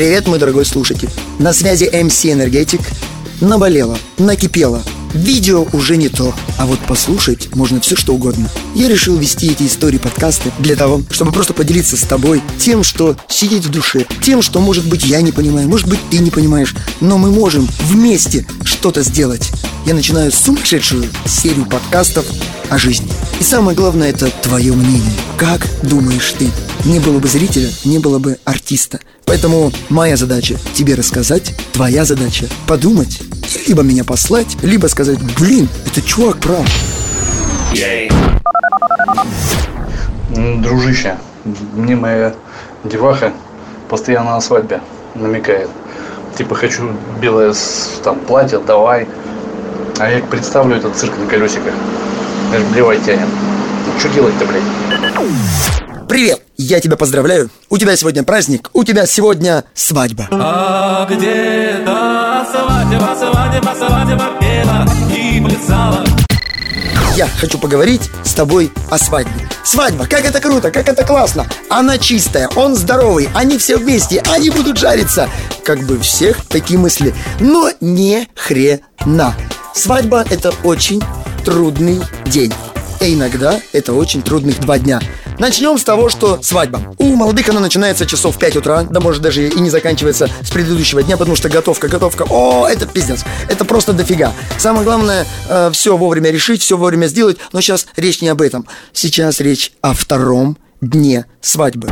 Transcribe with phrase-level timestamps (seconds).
[0.00, 1.10] Привет, мой дорогой слушатель.
[1.38, 2.80] На связи MC Энергетик.
[3.42, 4.82] Наболело, накипело.
[5.12, 8.48] Видео уже не то, а вот послушать можно все что угодно.
[8.74, 13.14] Я решил вести эти истории подкасты для того, чтобы просто поделиться с тобой тем, что
[13.28, 16.74] сидит в душе, тем, что, может быть, я не понимаю, может быть, ты не понимаешь,
[17.02, 19.50] но мы можем вместе что-то сделать.
[19.86, 22.26] Я начинаю сумасшедшую серию подкастов
[22.68, 23.10] о жизни.
[23.40, 25.12] И самое главное, это твое мнение.
[25.38, 26.48] Как думаешь ты?
[26.84, 29.00] Не было бы зрителя, не было бы артиста.
[29.24, 33.22] Поэтому моя задача тебе рассказать, твоя задача подумать,
[33.66, 36.66] либо меня послать, либо сказать, блин, это чувак прав.
[40.30, 41.16] Дружище,
[41.74, 42.34] мне моя
[42.84, 43.32] деваха
[43.88, 44.80] постоянно на свадьбе
[45.14, 45.70] намекает.
[46.36, 46.90] Типа хочу
[47.20, 47.54] белое
[48.04, 49.08] там платье, давай.
[50.00, 51.74] А я представлю этот цирк на колесиках.
[52.54, 53.28] Аж блевать тянет.
[53.86, 56.08] Ну что делать-то, блядь?
[56.08, 57.50] Привет, я тебя поздравляю.
[57.68, 60.26] У тебя сегодня праздник, у тебя сегодня свадьба.
[60.30, 66.02] А где-то свадьба, свадьба, свадьба пела и плясала.
[67.14, 69.46] Я хочу поговорить с тобой о свадьбе.
[69.64, 71.46] Свадьба, как это круто, как это классно.
[71.68, 75.28] Она чистая, он здоровый, они все вместе, они будут жариться.
[75.62, 77.14] Как бы всех такие мысли.
[77.38, 79.34] Но не хрена.
[79.74, 81.02] Свадьба это очень
[81.44, 82.52] трудный день.
[83.00, 85.00] И иногда это очень трудных два дня.
[85.38, 86.94] Начнем с того, что свадьба.
[86.98, 90.50] У молодых она начинается часов в 5 утра, да может даже и не заканчивается с
[90.50, 94.34] предыдущего дня, потому что готовка, готовка, о, это пиздец, это просто дофига.
[94.58, 95.26] Самое главное,
[95.72, 98.66] все вовремя решить, все вовремя сделать, но сейчас речь не об этом.
[98.92, 101.88] Сейчас речь о втором дне свадьбы.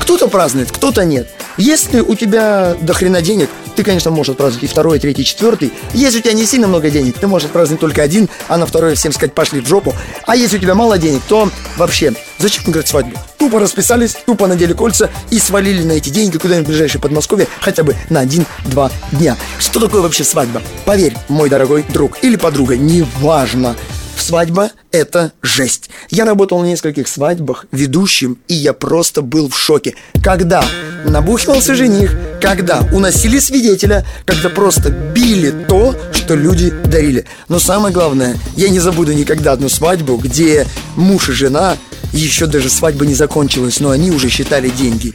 [0.00, 1.30] Кто-то празднует, кто-то нет.
[1.56, 5.24] Если у тебя до хрена денег, ты, конечно, можешь отпраздновать и второй, и третий, и
[5.24, 5.72] четвертый.
[5.92, 8.94] Если у тебя не сильно много денег, ты можешь отпраздновать только один, а на второй
[8.94, 9.94] всем сказать пошли в жопу.
[10.26, 13.18] А если у тебя мало денег, то вообще, зачем играть свадьбу?
[13.38, 17.82] Тупо расписались, тупо надели кольца и свалили на эти деньги куда-нибудь в ближайшее Подмосковье хотя
[17.82, 19.36] бы на один-два дня.
[19.58, 20.62] Что такое вообще свадьба?
[20.84, 23.74] Поверь, мой дорогой друг или подруга, неважно.
[24.16, 25.90] Свадьба– это жесть.
[26.10, 29.94] Я работал на нескольких свадьбах ведущим, и я просто был в шоке.
[30.22, 30.64] Когда
[31.04, 37.24] набухивался жених, когда уносили свидетеля, когда просто били то, что люди дарили.
[37.48, 41.76] Но самое главное, я не забуду никогда одну свадьбу, где муж и жена,
[42.12, 45.14] еще даже свадьба не закончилась, но они уже считали деньги.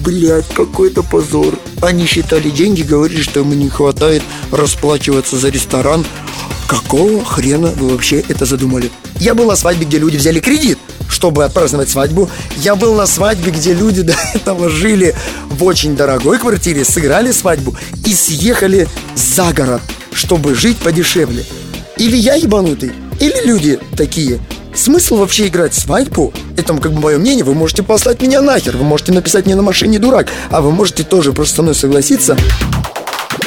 [0.00, 1.58] Блять, какой-то позор.
[1.80, 6.04] Они считали деньги, говорили, что ему не хватает расплачиваться за ресторан.
[6.66, 8.90] Какого хрена вы вообще это задумали?
[9.20, 12.30] Я был на свадьбе, где люди взяли кредит, чтобы отпраздновать свадьбу.
[12.56, 15.14] Я был на свадьбе, где люди до этого жили
[15.50, 17.76] в очень дорогой квартире, сыграли свадьбу
[18.06, 19.82] и съехали за город,
[20.12, 21.44] чтобы жить подешевле.
[21.98, 24.40] Или я ебанутый, или люди такие.
[24.74, 26.32] Смысл вообще играть свадьбу?
[26.56, 29.62] Это как бы мое мнение, вы можете послать меня нахер, вы можете написать мне на
[29.62, 32.36] машине дурак, а вы можете тоже просто со мной согласиться.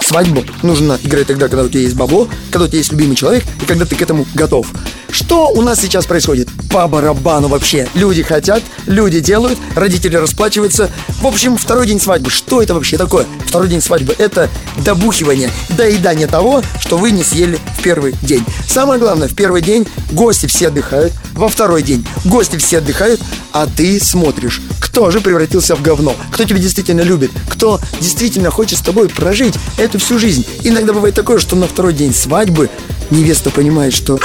[0.00, 3.44] Свадьбу нужно играть тогда, когда у тебя есть бабло, когда у тебя есть любимый человек
[3.62, 4.66] и когда ты к этому готов.
[5.12, 6.48] Что у нас сейчас происходит?
[6.70, 7.88] По барабану вообще.
[7.94, 10.90] Люди хотят, люди делают, родители расплачиваются.
[11.20, 12.30] В общем, второй день свадьбы.
[12.30, 13.26] Что это вообще такое?
[13.46, 14.48] Второй день свадьбы– это
[14.84, 18.44] добухивание, доедание того, что вы не съели в первый день.
[18.68, 23.20] Самое главное, в первый день гости все отдыхают, во второй день гости все отдыхают,
[23.52, 28.78] а ты смотришь, кто же превратился в говно, кто тебя действительно любит, кто действительно хочет
[28.78, 30.46] с тобой прожить эту всю жизнь.
[30.62, 32.70] Иногда бывает такое, что на второй день свадьбы
[33.10, 34.18] невеста понимает, что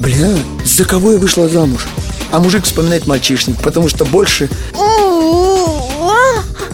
[0.00, 1.86] «Бля, за кого я вышла замуж?»
[2.30, 4.48] А мужик вспоминает мальчишник, потому что больше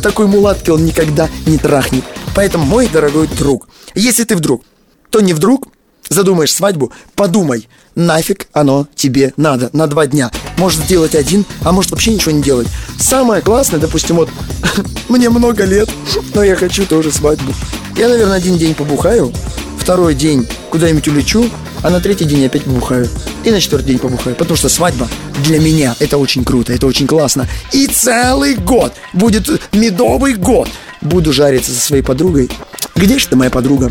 [0.00, 2.05] такой мулатки он никогда не трахнет.
[2.34, 4.62] Поэтому, мой дорогой друг, если ты вдруг,
[5.11, 5.69] то не вдруг
[6.09, 10.31] задумаешь свадьбу, подумай, нафиг оно тебе надо на два дня.
[10.56, 12.69] Может сделать один, а может вообще ничего не делать.
[12.99, 14.29] Самое классное, допустим, вот
[15.09, 15.89] мне много лет,
[16.34, 17.53] но я хочу тоже свадьбу.
[17.97, 19.33] Я, наверное, один день побухаю,
[19.81, 21.51] второй день куда-нибудь улечу,
[21.83, 23.09] а на третий день опять побухаю.
[23.45, 24.37] И на четвертый день побухаю.
[24.37, 25.09] Потому что свадьба
[25.44, 27.49] для меня это очень круто, это очень классно.
[27.73, 30.69] И целый год будет медовый год.
[31.00, 32.50] Буду жариться со своей подругой.
[32.94, 33.91] Где же ты, моя подруга?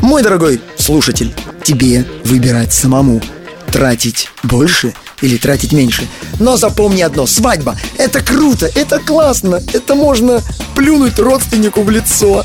[0.00, 3.22] Мой дорогой слушатель, тебе выбирать самому.
[3.72, 6.08] Тратить больше или тратить меньше.
[6.40, 10.40] Но запомни одно, свадьба– это круто, это классно, это можно
[10.74, 12.44] плюнуть родственнику в лицо.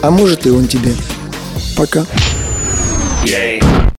[0.00, 0.94] А может и он тебе.
[1.78, 2.04] Пока.
[3.24, 3.87] Yeah.